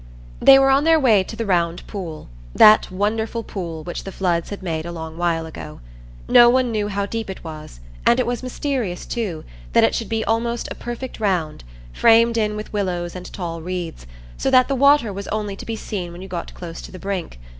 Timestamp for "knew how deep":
6.71-7.29